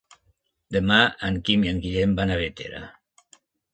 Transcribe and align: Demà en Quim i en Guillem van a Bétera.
Demà 0.77 0.97
en 1.29 1.37
Quim 1.49 1.67
i 1.67 1.71
en 1.73 1.83
Guillem 1.85 2.17
van 2.21 2.33
a 2.33 2.39
Bétera. 2.43 2.81